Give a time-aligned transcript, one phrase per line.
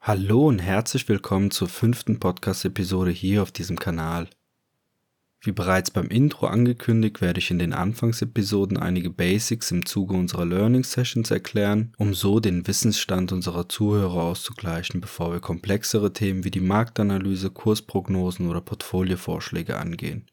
[0.00, 4.30] Hallo und herzlich willkommen zur fünften Podcast-Episode hier auf diesem Kanal.
[5.42, 10.46] Wie bereits beim Intro angekündigt, werde ich in den Anfangsepisoden einige Basics im Zuge unserer
[10.46, 16.52] Learning Sessions erklären, um so den Wissensstand unserer Zuhörer auszugleichen, bevor wir komplexere Themen wie
[16.52, 20.26] die Marktanalyse, Kursprognosen oder Portfoliovorschläge angehen.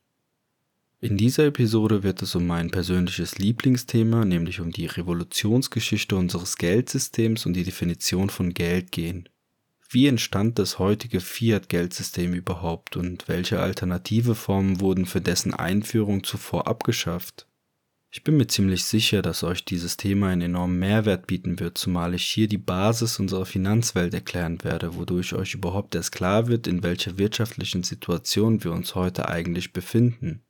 [1.02, 7.46] In dieser Episode wird es um mein persönliches Lieblingsthema, nämlich um die Revolutionsgeschichte unseres Geldsystems
[7.46, 9.28] und die Definition von Geld gehen.
[9.96, 16.68] Wie entstand das heutige Fiat-Geldsystem überhaupt und welche alternative Formen wurden für dessen Einführung zuvor
[16.68, 17.48] abgeschafft?
[18.12, 22.14] Ich bin mir ziemlich sicher, dass euch dieses Thema einen enormen Mehrwert bieten wird, zumal
[22.14, 26.84] ich hier die Basis unserer Finanzwelt erklären werde, wodurch euch überhaupt erst klar wird, in
[26.84, 30.44] welcher wirtschaftlichen Situation wir uns heute eigentlich befinden.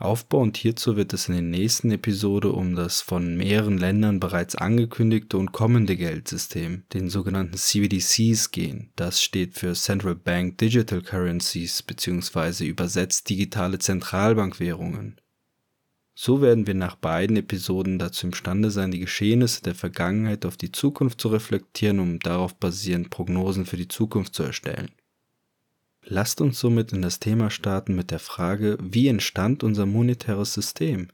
[0.00, 5.36] Aufbauend hierzu wird es in der nächsten Episode um das von mehreren Ländern bereits angekündigte
[5.36, 8.90] und kommende Geldsystem, den sogenannten CBDCs, gehen.
[8.96, 12.64] Das steht für Central Bank Digital Currencies bzw.
[12.64, 15.20] übersetzt digitale Zentralbankwährungen.
[16.14, 20.72] So werden wir nach beiden Episoden dazu imstande sein, die Geschehnisse der Vergangenheit auf die
[20.72, 24.90] Zukunft zu reflektieren, um darauf basierend Prognosen für die Zukunft zu erstellen.
[26.06, 31.08] Lasst uns somit in das Thema starten mit der Frage, wie entstand unser monetäres System?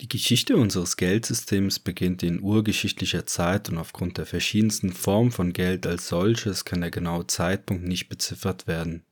[0.00, 5.86] Die Geschichte unseres Geldsystems beginnt in urgeschichtlicher Zeit und aufgrund der verschiedensten Formen von Geld
[5.86, 9.04] als solches kann der genaue Zeitpunkt nicht beziffert werden.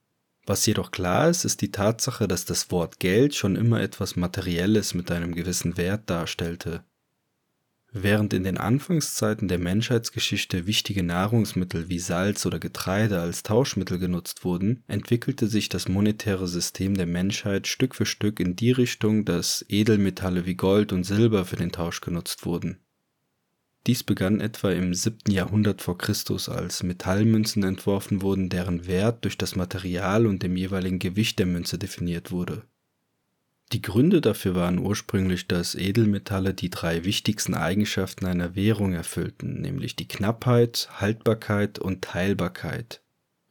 [0.47, 4.94] Was jedoch klar ist, ist die Tatsache, dass das Wort Geld schon immer etwas Materielles
[4.94, 6.84] mit einem gewissen Wert darstellte.
[7.92, 14.44] Während in den Anfangszeiten der Menschheitsgeschichte wichtige Nahrungsmittel wie Salz oder Getreide als Tauschmittel genutzt
[14.44, 19.64] wurden, entwickelte sich das monetäre System der Menschheit Stück für Stück in die Richtung, dass
[19.69, 22.85] Edelmetalle wie Gold und Silber für den Tausch genutzt wurden
[23.86, 25.30] dies begann etwa im 7.
[25.30, 30.98] Jahrhundert vor Christus, als Metallmünzen entworfen wurden, deren Wert durch das Material und dem jeweiligen
[30.98, 32.64] Gewicht der Münze definiert wurde.
[33.72, 39.96] Die Gründe dafür waren ursprünglich, dass Edelmetalle die drei wichtigsten Eigenschaften einer Währung erfüllten, nämlich
[39.96, 43.02] die Knappheit, Haltbarkeit und Teilbarkeit.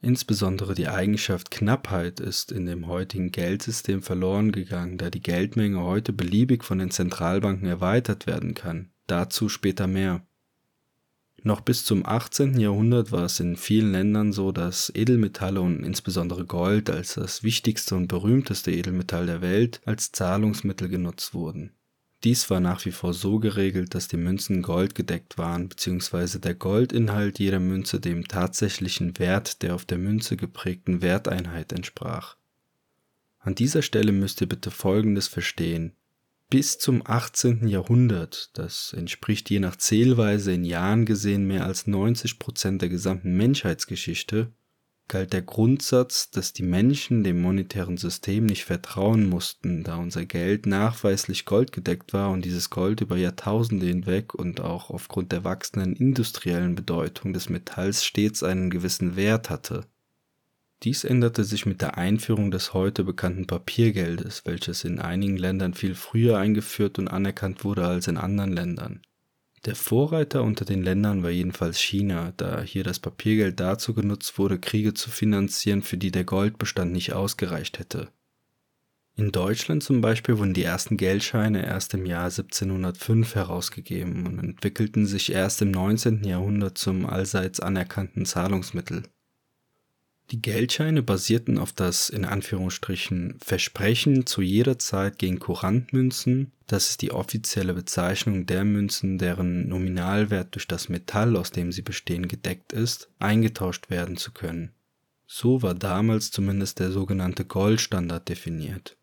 [0.02, 6.14] Insbesondere die Eigenschaft Knappheit ist in dem heutigen Geldsystem verloren gegangen, da die Geldmenge heute
[6.14, 8.92] beliebig von den Zentralbanken erweitert werden kann.
[9.08, 10.26] Dazu später mehr.
[11.44, 12.60] Noch bis zum 18.
[12.60, 17.96] Jahrhundert war es in vielen Ländern so, dass Edelmetalle und insbesondere Gold als das wichtigste
[17.96, 21.72] und berühmteste Edelmetall der Welt als Zahlungsmittel genutzt wurden.
[22.24, 26.40] Dies war nach wie vor so geregelt, dass die Münzen goldgedeckt waren bzw.
[26.40, 32.38] der Goldinhalt jeder Münze dem tatsächlichen Wert der auf der Münze geprägten Werteinheit entsprach.
[33.38, 35.92] An dieser Stelle müsst ihr bitte Folgendes verstehen
[36.50, 37.68] bis zum 18.
[37.68, 43.36] Jahrhundert, das entspricht je nach Zählweise in Jahren gesehen mehr als 90 Prozent der gesamten
[43.36, 44.54] Menschheitsgeschichte,
[45.08, 50.66] galt der Grundsatz, dass die Menschen dem monetären System nicht vertrauen mussten, da unser Geld
[50.66, 56.76] nachweislich goldgedeckt war und dieses Gold über Jahrtausende hinweg und auch aufgrund der wachsenden industriellen
[56.76, 59.86] Bedeutung des Metalls stets einen gewissen Wert hatte.
[60.86, 65.96] Dies änderte sich mit der Einführung des heute bekannten Papiergeldes, welches in einigen Ländern viel
[65.96, 69.02] früher eingeführt und anerkannt wurde als in anderen Ländern.
[69.66, 74.60] Der Vorreiter unter den Ländern war jedenfalls China, da hier das Papiergeld dazu genutzt wurde,
[74.60, 78.10] Kriege zu finanzieren, für die der Goldbestand nicht ausgereicht hätte.
[79.16, 85.08] In Deutschland zum Beispiel wurden die ersten Geldscheine erst im Jahr 1705 herausgegeben und entwickelten
[85.08, 86.24] sich erst im 19.
[86.26, 89.02] Jahrhundert zum allseits anerkannten Zahlungsmittel.
[90.32, 97.04] Die Geldscheine basierten auf das in Anführungsstrichen Versprechen zu jeder Zeit gegen Kurantmünzen, das ist
[97.04, 102.74] die offizielle Bezeichnung der Münzen, deren Nominalwert durch das Metall, aus dem sie bestehen, gedeckt
[102.74, 104.72] ist, eingetauscht werden zu können.
[105.28, 108.98] So war damals zumindest der sogenannte Goldstandard definiert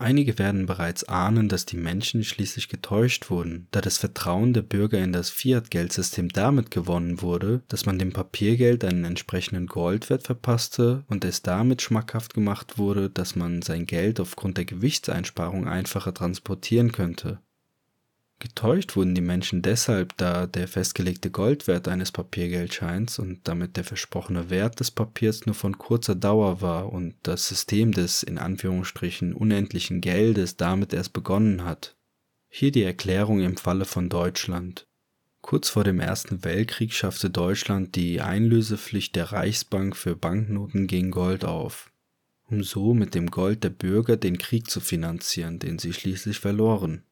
[0.00, 4.98] Einige werden bereits ahnen, dass die Menschen schließlich getäuscht wurden, da das Vertrauen der Bürger
[4.98, 11.22] in das Fiat-Geldsystem damit gewonnen wurde, dass man dem Papiergeld einen entsprechenden Goldwert verpasste und
[11.26, 17.38] es damit schmackhaft gemacht wurde, dass man sein Geld aufgrund der Gewichtseinsparung einfacher transportieren könnte
[18.40, 24.48] Getäuscht wurden die Menschen deshalb, da der festgelegte Goldwert eines Papiergeldscheins und damit der versprochene
[24.48, 30.00] Wert des Papiers nur von kurzer Dauer war und das System des in Anführungsstrichen unendlichen
[30.00, 31.96] Geldes damit erst begonnen hat.
[32.48, 34.86] Hier die Erklärung im Falle von Deutschland.
[35.42, 41.44] Kurz vor dem Ersten Weltkrieg schaffte Deutschland die Einlösepflicht der Reichsbank für Banknoten gegen Gold
[41.44, 41.90] auf
[42.50, 47.04] um so mit dem Gold der Bürger den Krieg zu finanzieren, den sie schließlich verloren.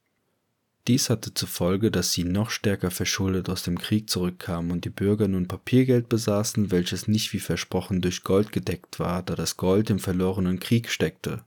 [0.89, 4.91] Dies hatte zur Folge, dass sie noch stärker verschuldet aus dem Krieg zurückkamen und die
[4.91, 9.91] Bürger nun Papiergeld besaßen, welches nicht wie versprochen durch Gold gedeckt war, da das Gold
[9.91, 11.45] im verlorenen Krieg steckte.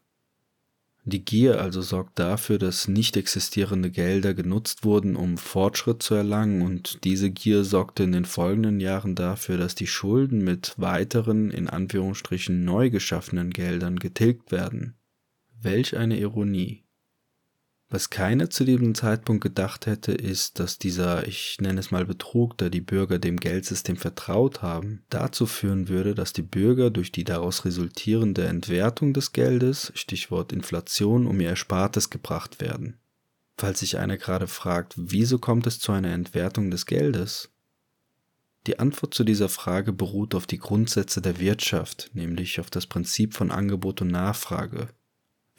[1.04, 6.62] Die Gier also sorgt dafür, dass nicht existierende Gelder genutzt wurden, um Fortschritt zu erlangen,
[6.62, 11.68] und diese Gier sorgte in den folgenden Jahren dafür, dass die Schulden mit weiteren, in
[11.68, 14.94] Anführungsstrichen neu geschaffenen Geldern getilgt werden.
[15.60, 16.84] Welch eine Ironie.
[17.94, 22.58] Was keiner zu diesem Zeitpunkt gedacht hätte, ist, dass dieser, ich nenne es mal Betrug,
[22.58, 27.26] da die Bürger dem Geldsystem vertraut haben, dazu führen würde, dass die Bürger durch die
[27.26, 32.98] daraus resultierende Entwertung des Geldes, Stichwort Inflation, um ihr Erspartes gebracht werden.
[33.58, 37.50] Falls sich einer gerade fragt, wieso kommt es zu einer Entwertung des Geldes?
[38.68, 43.34] Die Antwort zu dieser Frage beruht auf die Grundsätze der Wirtschaft, nämlich auf das Prinzip
[43.34, 44.88] von Angebot und Nachfrage,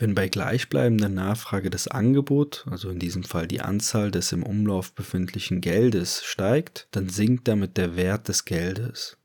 [0.03, 4.93] wenn bei gleichbleibender Nachfrage das Angebot, also in diesem Fall die Anzahl des im Umlauf
[4.95, 9.17] befindlichen Geldes, steigt, dann sinkt damit der Wert des Geldes.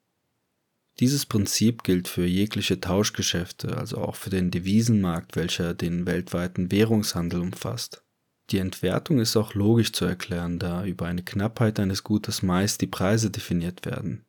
[1.00, 7.42] Dieses Prinzip gilt für jegliche Tauschgeschäfte, also auch für den Devisenmarkt, welcher den weltweiten Währungshandel
[7.42, 8.04] umfasst.
[8.52, 12.88] Die Entwertung ist auch logisch zu erklären, da über eine Knappheit eines Gutes meist die
[12.88, 14.27] Preise definiert werden.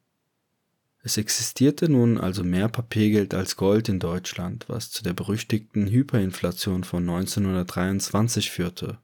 [1.02, 6.84] Es existierte nun also mehr Papiergeld als Gold in Deutschland, was zu der berüchtigten Hyperinflation
[6.84, 8.98] von 1923 führte.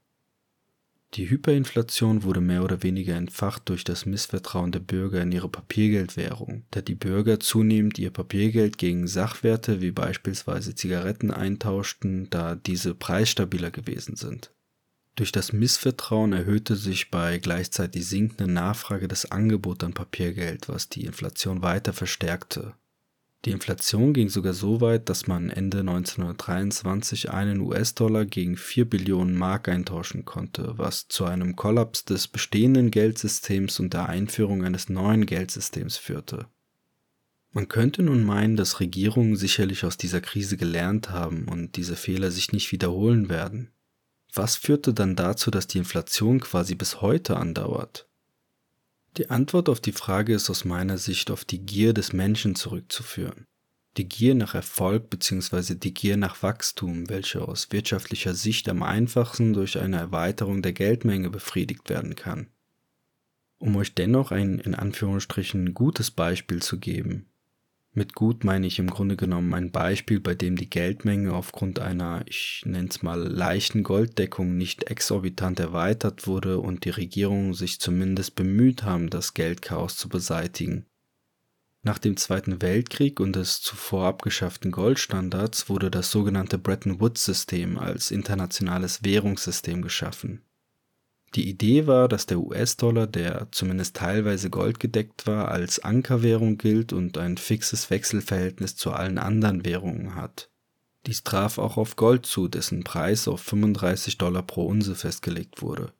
[1.14, 6.64] Die Hyperinflation wurde mehr oder weniger entfacht durch das Missvertrauen der Bürger in ihre Papiergeldwährung,
[6.72, 13.70] da die Bürger zunehmend ihr Papiergeld gegen Sachwerte wie beispielsweise Zigaretten eintauschten, da diese preisstabiler
[13.70, 14.52] gewesen sind.
[15.16, 21.04] Durch das Missvertrauen erhöhte sich bei gleichzeitig sinkender Nachfrage das Angebot an Papiergeld, was die
[21.04, 22.74] Inflation weiter verstärkte.
[23.44, 29.36] Die Inflation ging sogar so weit, dass man Ende 1923 einen US-Dollar gegen 4 Billionen
[29.36, 35.26] Mark eintauschen konnte, was zu einem Kollaps des bestehenden Geldsystems und der Einführung eines neuen
[35.26, 36.46] Geldsystems führte.
[37.52, 42.30] Man könnte nun meinen, dass Regierungen sicherlich aus dieser Krise gelernt haben und diese Fehler
[42.30, 43.70] sich nicht wiederholen werden.
[44.34, 48.08] Was führte dann dazu, dass die Inflation quasi bis heute andauert?
[49.16, 53.46] Die Antwort auf die Frage ist aus meiner Sicht auf die Gier des Menschen zurückzuführen.
[53.96, 55.76] Die Gier nach Erfolg bzw.
[55.76, 61.30] die Gier nach Wachstum, welche aus wirtschaftlicher Sicht am einfachsten durch eine Erweiterung der Geldmenge
[61.30, 62.48] befriedigt werden kann.
[63.58, 67.26] Um euch dennoch ein in Anführungsstrichen gutes Beispiel zu geben,
[67.94, 72.22] mit gut meine ich im Grunde genommen ein Beispiel, bei dem die Geldmenge aufgrund einer,
[72.26, 78.34] ich nenne es mal, leichten Golddeckung nicht exorbitant erweitert wurde und die Regierungen sich zumindest
[78.34, 80.86] bemüht haben, das Geldchaos zu beseitigen.
[81.82, 88.10] Nach dem Zweiten Weltkrieg und des zuvor abgeschafften Goldstandards wurde das sogenannte Bretton Woods-System als
[88.10, 90.42] internationales Währungssystem geschaffen.
[91.34, 97.18] Die Idee war, dass der US-Dollar, der zumindest teilweise goldgedeckt war, als Ankerwährung gilt und
[97.18, 100.48] ein fixes Wechselverhältnis zu allen anderen Währungen hat.
[101.06, 105.92] Dies traf auch auf Gold zu, dessen Preis auf 35 Dollar pro Unze festgelegt wurde.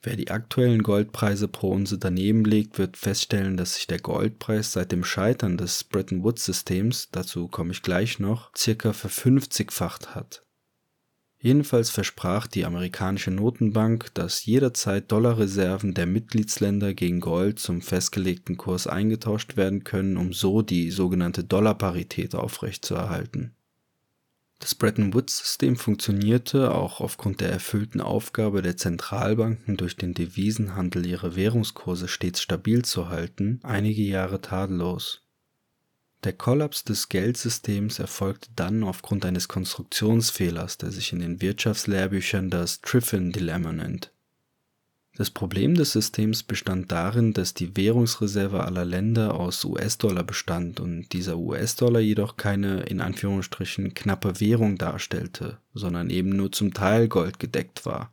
[0.00, 4.92] Wer die aktuellen Goldpreise pro Unze daneben legt, wird feststellen, dass sich der Goldpreis seit
[4.92, 10.44] dem Scheitern des Bretton Woods-Systems, dazu komme ich gleich noch, circa verfünfzigfacht hat.
[11.40, 18.88] Jedenfalls versprach die amerikanische Notenbank, dass jederzeit Dollarreserven der Mitgliedsländer gegen Gold zum festgelegten Kurs
[18.88, 23.54] eingetauscht werden können, um so die sogenannte Dollarparität aufrechtzuerhalten.
[24.58, 31.36] Das Bretton Woods-System funktionierte auch aufgrund der erfüllten Aufgabe der Zentralbanken durch den Devisenhandel ihre
[31.36, 35.27] Währungskurse stets stabil zu halten, einige Jahre tadellos.
[36.24, 42.80] Der Kollaps des Geldsystems erfolgte dann aufgrund eines Konstruktionsfehlers, der sich in den Wirtschaftslehrbüchern das
[42.80, 44.12] Triffin-Dilemma nennt.
[45.18, 51.12] Das Problem des Systems bestand darin, dass die Währungsreserve aller Länder aus US-Dollar bestand und
[51.12, 57.84] dieser US-Dollar jedoch keine in Anführungsstrichen knappe Währung darstellte, sondern eben nur zum Teil goldgedeckt
[57.84, 58.12] war.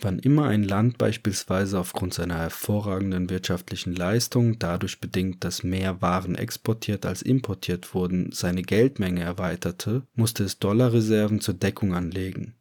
[0.00, 6.34] Wann immer ein Land beispielsweise aufgrund seiner hervorragenden wirtschaftlichen Leistung, dadurch bedingt, dass mehr Waren
[6.34, 12.56] exportiert als importiert wurden, seine Geldmenge erweiterte, musste es Dollarreserven zur Deckung anlegen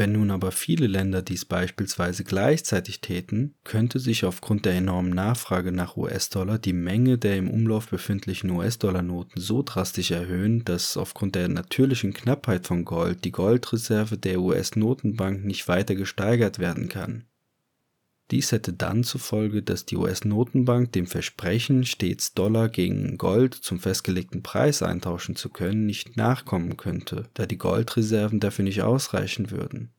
[0.00, 5.72] wenn nun aber viele Länder dies beispielsweise gleichzeitig täten, könnte sich aufgrund der enormen Nachfrage
[5.72, 11.48] nach US-Dollar die Menge der im Umlauf befindlichen US-Dollar-Noten so drastisch erhöhen, dass aufgrund der
[11.48, 17.26] natürlichen Knappheit von Gold die Goldreserve der US-Notenbank nicht weiter gesteigert werden kann.
[18.30, 23.80] Dies hätte dann zur Folge, dass die US-Notenbank dem Versprechen, stets Dollar gegen Gold zum
[23.80, 29.90] festgelegten Preis eintauschen zu können, nicht nachkommen könnte, da die Goldreserven dafür nicht ausreichen würden.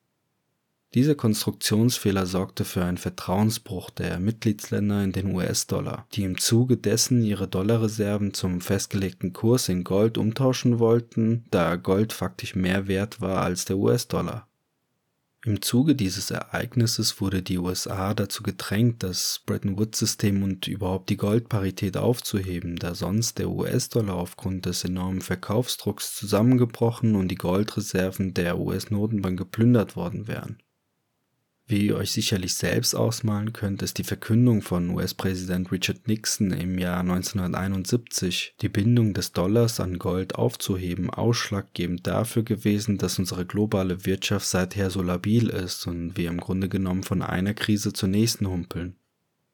[0.93, 7.23] Dieser Konstruktionsfehler sorgte für einen Vertrauensbruch der Mitgliedsländer in den US-Dollar, die im Zuge dessen
[7.23, 13.41] ihre Dollarreserven zum festgelegten Kurs in Gold umtauschen wollten, da Gold faktisch mehr wert war
[13.41, 14.49] als der US-Dollar.
[15.43, 21.17] Im Zuge dieses Ereignisses wurde die USA dazu gedrängt, das Bretton Woods-System und überhaupt die
[21.17, 28.59] Goldparität aufzuheben, da sonst der US-Dollar aufgrund des enormen Verkaufsdrucks zusammengebrochen und die Goldreserven der
[28.59, 30.61] US-Notenbank geplündert worden wären.
[31.71, 36.77] Wie ihr euch sicherlich selbst ausmalen könnt, ist die Verkündung von US-Präsident Richard Nixon im
[36.77, 44.05] Jahr 1971, die Bindung des Dollars an Gold aufzuheben, ausschlaggebend dafür gewesen, dass unsere globale
[44.05, 48.47] Wirtschaft seither so labil ist und wir im Grunde genommen von einer Krise zur nächsten
[48.47, 48.97] humpeln.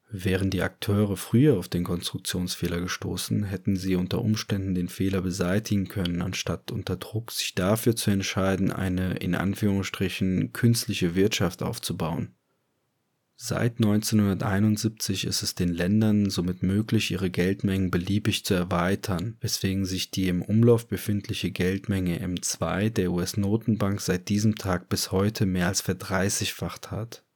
[0.09, 5.89] Wären die Akteure früher auf den Konstruktionsfehler gestoßen, hätten sie unter Umständen den Fehler beseitigen
[5.89, 12.33] können, anstatt unter Druck sich dafür zu entscheiden, eine in Anführungsstrichen künstliche Wirtschaft aufzubauen.
[13.39, 20.09] Seit 1971 ist es den Ländern somit möglich, ihre Geldmengen beliebig zu erweitern, weswegen sich
[20.09, 25.81] die im Umlauf befindliche Geldmenge M2 der US-Notenbank seit diesem Tag bis heute mehr als
[25.81, 27.26] verdreißigfacht hat.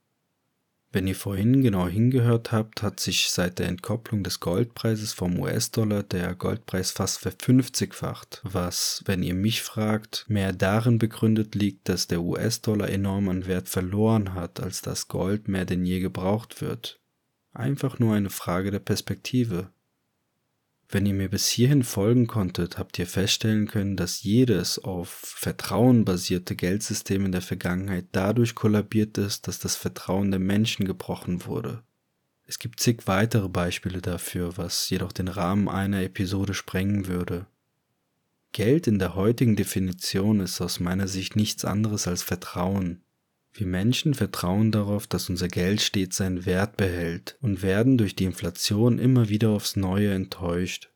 [0.93, 6.03] Wenn ihr vorhin genau hingehört habt, hat sich seit der Entkopplung des Goldpreises vom US-Dollar
[6.03, 12.21] der Goldpreis fast verfünfzigfacht, was, wenn ihr mich fragt, mehr darin begründet liegt, dass der
[12.21, 16.99] US-Dollar enorm an Wert verloren hat, als dass Gold mehr denn je gebraucht wird.
[17.53, 19.71] Einfach nur eine Frage der Perspektive.
[20.93, 26.03] Wenn ihr mir bis hierhin folgen konntet, habt ihr feststellen können, dass jedes auf Vertrauen
[26.03, 31.81] basierte Geldsystem in der Vergangenheit dadurch kollabiert ist, dass das Vertrauen der Menschen gebrochen wurde.
[32.45, 37.47] Es gibt zig weitere Beispiele dafür, was jedoch den Rahmen einer Episode sprengen würde.
[38.51, 43.01] Geld in der heutigen Definition ist aus meiner Sicht nichts anderes als Vertrauen.
[43.53, 48.23] Wir Menschen vertrauen darauf, dass unser Geld stets seinen Wert behält und werden durch die
[48.23, 50.91] Inflation immer wieder aufs Neue enttäuscht.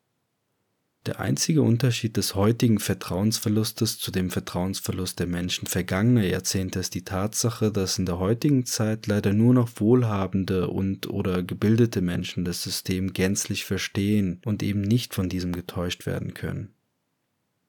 [1.06, 7.04] Der einzige Unterschied des heutigen Vertrauensverlustes zu dem Vertrauensverlust der Menschen vergangener Jahrzehnte ist die
[7.04, 12.64] Tatsache, dass in der heutigen Zeit leider nur noch wohlhabende und oder gebildete Menschen das
[12.64, 16.74] System gänzlich verstehen und eben nicht von diesem getäuscht werden können.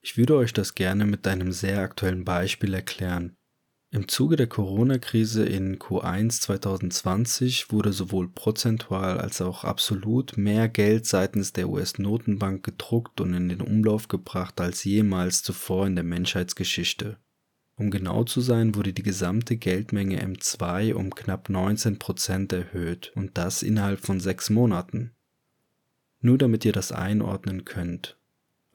[0.01, 3.37] Ich würde euch das gerne mit einem sehr aktuellen Beispiel erklären,
[3.89, 11.06] im Zuge der Corona-Krise in Q1 2020 wurde sowohl prozentual als auch absolut mehr Geld
[11.06, 17.17] seitens der US-Notenbank gedruckt und in den Umlauf gebracht als jemals zuvor in der Menschheitsgeschichte.
[17.77, 23.38] Um genau zu sein, wurde die gesamte Geldmenge M2 um knapp 19 Prozent erhöht und
[23.38, 25.12] das innerhalb von sechs Monaten.
[26.20, 28.16] Nur damit ihr das einordnen könnt.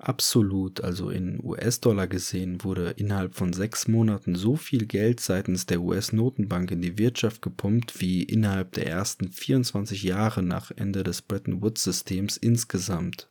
[0.04, 5.80] Absolut, also in US-Dollar gesehen, wurde innerhalb von sechs Monaten so viel Geld seitens der
[5.80, 11.62] US-Notenbank in die Wirtschaft gepumpt wie innerhalb der ersten 24 Jahre nach Ende des Bretton
[11.62, 13.30] Woods-Systems insgesamt.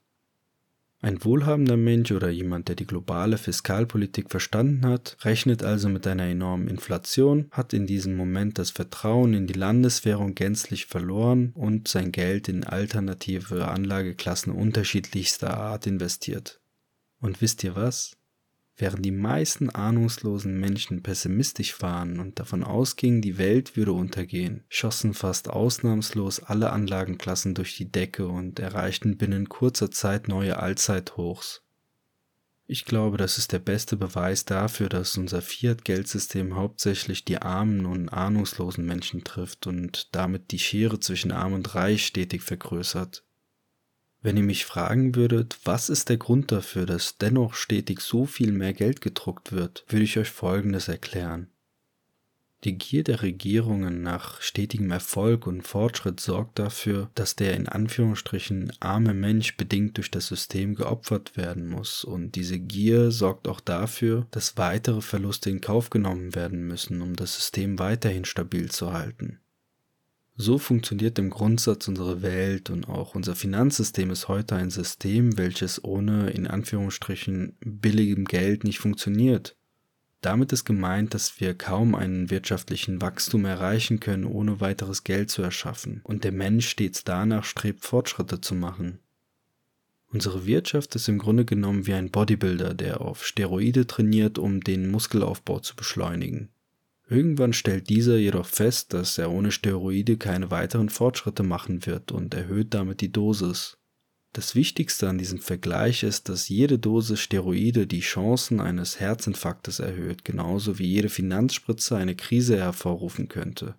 [1.01, 6.27] Ein wohlhabender Mensch oder jemand, der die globale Fiskalpolitik verstanden hat, rechnet also mit einer
[6.27, 12.13] enormen Inflation, hat in diesem Moment das Vertrauen in die Landeswährung gänzlich verloren und sein
[12.13, 16.60] Geld in alternative Anlageklassen unterschiedlichster Art investiert.
[17.21, 18.17] Und wisst ihr was?
[18.75, 25.13] Während die meisten ahnungslosen Menschen pessimistisch waren und davon ausgingen, die Welt würde untergehen, schossen
[25.13, 31.61] fast ausnahmslos alle Anlagenklassen durch die Decke und erreichten binnen kurzer Zeit neue Allzeithochs.
[32.65, 38.09] Ich glaube, das ist der beste Beweis dafür, dass unser Fiat-Geldsystem hauptsächlich die armen und
[38.09, 43.25] ahnungslosen Menschen trifft und damit die Schere zwischen arm und reich stetig vergrößert.
[44.23, 48.51] Wenn ihr mich fragen würdet, was ist der Grund dafür, dass dennoch stetig so viel
[48.51, 51.47] mehr Geld gedruckt wird, würde ich euch Folgendes erklären.
[52.63, 58.71] Die Gier der Regierungen nach stetigem Erfolg und Fortschritt sorgt dafür, dass der in Anführungsstrichen
[58.79, 64.27] arme Mensch bedingt durch das System geopfert werden muss und diese Gier sorgt auch dafür,
[64.29, 69.39] dass weitere Verluste in Kauf genommen werden müssen, um das System weiterhin stabil zu halten.
[70.35, 75.83] So funktioniert im Grundsatz unsere Welt und auch unser Finanzsystem ist heute ein System, welches
[75.83, 79.55] ohne in Anführungsstrichen billigem Geld nicht funktioniert.
[80.21, 85.41] Damit ist gemeint, dass wir kaum einen wirtschaftlichen Wachstum erreichen können, ohne weiteres Geld zu
[85.41, 88.99] erschaffen und der Mensch stets danach strebt, Fortschritte zu machen.
[90.07, 94.91] Unsere Wirtschaft ist im Grunde genommen wie ein Bodybuilder, der auf Steroide trainiert, um den
[94.91, 96.49] Muskelaufbau zu beschleunigen.
[97.11, 102.33] Irgendwann stellt dieser jedoch fest, dass er ohne Steroide keine weiteren Fortschritte machen wird und
[102.33, 103.77] erhöht damit die Dosis.
[104.31, 110.23] Das Wichtigste an diesem Vergleich ist, dass jede Dosis Steroide die Chancen eines Herzinfarktes erhöht,
[110.23, 113.75] genauso wie jede Finanzspritze eine Krise hervorrufen könnte.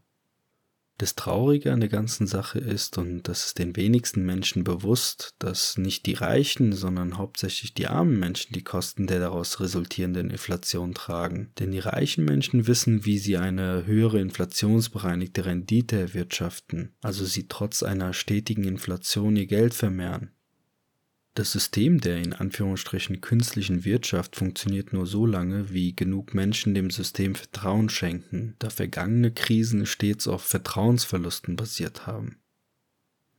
[1.02, 5.76] Das Traurige an der ganzen Sache ist, und das ist den wenigsten Menschen bewusst, dass
[5.76, 11.50] nicht die reichen, sondern hauptsächlich die armen Menschen die Kosten der daraus resultierenden Inflation tragen.
[11.58, 17.82] Denn die reichen Menschen wissen, wie sie eine höhere inflationsbereinigte Rendite erwirtschaften, also sie trotz
[17.82, 20.30] einer stetigen Inflation ihr Geld vermehren.
[21.34, 26.90] Das System der in Anführungsstrichen künstlichen Wirtschaft funktioniert nur so lange, wie genug Menschen dem
[26.90, 32.42] System Vertrauen schenken, da vergangene Krisen stets auf Vertrauensverlusten basiert haben.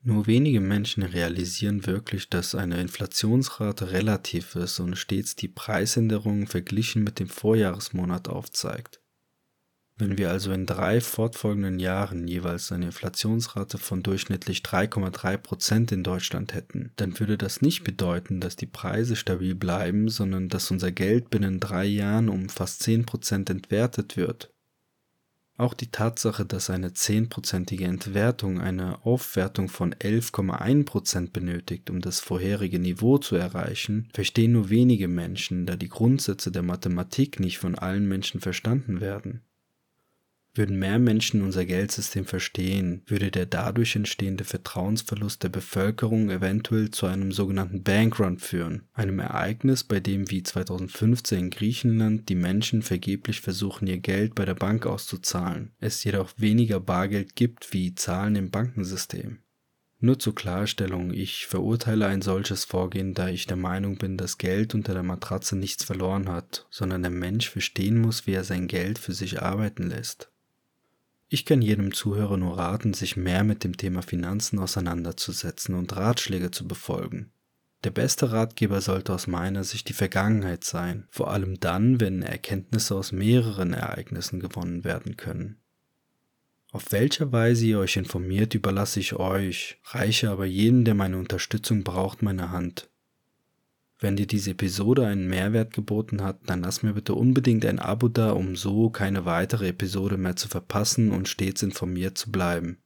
[0.01, 7.03] Nur wenige Menschen realisieren wirklich, dass eine Inflationsrate relativ ist und stets die Preisänderungen verglichen
[7.03, 9.02] mit dem Vorjahresmonat aufzeigt.
[10.03, 16.03] Wenn wir also in drei fortfolgenden Jahren jeweils eine Inflationsrate von durchschnittlich 3,3 Prozent in
[16.03, 20.91] Deutschland hätten, dann würde das nicht bedeuten, dass die Preise stabil bleiben, sondern dass unser
[20.91, 24.53] Geld binnen drei Jahren um fast 10 Prozent entwertet wird.
[25.55, 32.19] Auch die Tatsache, dass eine 10%ige Entwertung eine Aufwertung von 11,1 Prozent benötigt, um das
[32.19, 37.75] vorherige Niveau zu erreichen, verstehen nur wenige Menschen, da die Grundsätze der Mathematik nicht von
[37.75, 39.43] allen Menschen verstanden werden.
[40.55, 47.07] Würden mehr Menschen unser Geldsystem verstehen, würde der dadurch entstehende Vertrauensverlust der Bevölkerung eventuell zu
[47.07, 53.41] einem sogenannten Bankrun führen, einem Ereignis, bei dem wie 2015 in Griechenland die Menschen vergeblich
[53.41, 58.51] versuchen, ihr Geld bei der Bank auszuzahlen, es jedoch weniger Bargeld gibt wie Zahlen im
[58.51, 59.39] Bankensystem.
[60.03, 64.75] Nur zur Klarstellung, ich verurteile ein solches Vorgehen, da ich der Meinung bin, dass Geld
[64.75, 68.99] unter der Matratze nichts verloren hat, sondern der Mensch verstehen muss, wie er sein Geld
[68.99, 70.32] für sich arbeiten lässt.
[71.33, 76.51] Ich kann jedem Zuhörer nur raten, sich mehr mit dem Thema Finanzen auseinanderzusetzen und Ratschläge
[76.51, 77.31] zu befolgen.
[77.83, 82.93] Der beste Ratgeber sollte aus meiner Sicht die Vergangenheit sein, vor allem dann, wenn Erkenntnisse
[82.93, 85.57] aus mehreren Ereignissen gewonnen werden können.
[86.71, 91.83] Auf welcher Weise ihr euch informiert, überlasse ich euch, reiche aber jedem, der meine Unterstützung
[91.83, 92.91] braucht, meine Hand.
[94.03, 98.09] Wenn dir diese Episode einen Mehrwert geboten hat, dann lass mir bitte unbedingt ein Abo
[98.09, 102.79] da, um so keine weitere Episode mehr zu verpassen und stets informiert zu bleiben.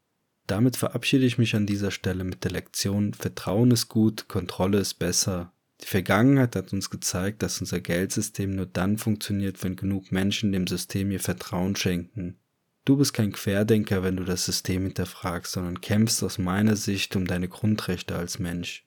[0.45, 4.99] Damit verabschiede ich mich an dieser Stelle mit der Lektion Vertrauen ist gut, Kontrolle ist
[4.99, 5.51] besser.
[5.81, 10.67] Die Vergangenheit hat uns gezeigt, dass unser Geldsystem nur dann funktioniert, wenn genug Menschen dem
[10.67, 12.37] System ihr Vertrauen schenken.
[12.85, 17.25] Du bist kein Querdenker, wenn du das System hinterfragst, sondern kämpfst aus meiner Sicht um
[17.25, 18.86] deine Grundrechte als Mensch.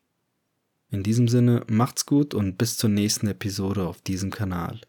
[0.91, 4.81] In diesem Sinne, macht's gut und bis zur nächsten Episode auf diesem Kanal.